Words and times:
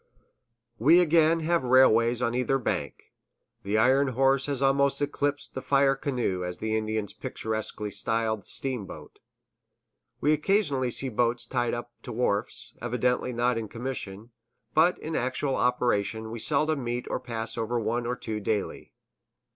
We 0.79 0.99
again 0.99 1.41
have 1.41 1.61
railways 1.63 2.23
on 2.23 2.33
either 2.33 2.57
bank. 2.57 3.13
The 3.61 3.77
iron 3.77 4.07
horse 4.07 4.47
has 4.47 4.59
almost 4.59 4.99
eclipsed 4.99 5.53
the 5.53 5.61
"fire 5.61 5.93
canoe," 5.95 6.43
as 6.43 6.57
the 6.57 6.75
Indians 6.75 7.13
picturesquely 7.13 7.91
styled 7.91 8.41
the 8.41 8.45
steamboat. 8.49 9.19
We 10.19 10.33
occasionally 10.33 10.89
see 10.89 11.09
boats 11.09 11.45
tied 11.45 11.75
up 11.75 11.91
to 12.01 12.09
the 12.09 12.17
wharves, 12.17 12.75
evidently 12.81 13.31
not 13.31 13.59
in 13.59 13.67
commission; 13.67 14.31
but, 14.73 14.97
in 14.97 15.15
actual 15.15 15.55
operation, 15.55 16.31
we 16.31 16.39
seldom 16.39 16.83
meet 16.83 17.05
or 17.07 17.19
pass 17.19 17.55
over 17.55 17.79
one 17.79 18.07
or 18.07 18.15
two 18.15 18.39
daily. 18.39 18.95